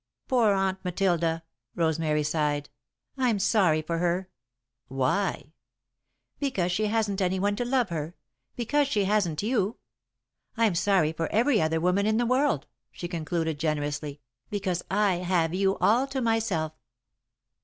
"Poor 0.27 0.51
Aunt 0.51 0.83
Matilda," 0.83 1.43
Rosemary 1.75 2.23
sighed; 2.23 2.71
"I'm 3.17 3.37
sorry 3.37 3.83
for 3.83 3.99
her." 3.99 4.29
"Why?" 4.87 5.33
[Sidenote: 5.33 5.33
Alden's 5.35 5.51
Mother] 5.75 6.37
"Because 6.55 6.71
she 6.71 6.85
hasn't 6.87 7.21
anyone 7.21 7.55
to 7.57 7.65
love 7.65 7.89
her 7.89 8.15
because 8.55 8.87
she 8.87 9.03
hasn't 9.03 9.43
you. 9.43 9.77
I'm 10.57 10.73
sorry 10.73 11.11
for 11.13 11.31
every 11.31 11.61
other 11.61 11.79
woman 11.79 12.07
in 12.07 12.17
the 12.17 12.25
world," 12.25 12.65
she 12.91 13.07
concluded, 13.07 13.59
generously, 13.59 14.19
"because 14.49 14.81
I 14.89 15.17
have 15.17 15.53
you 15.53 15.77
all 15.77 16.07
to 16.07 16.19
myself." 16.19 16.73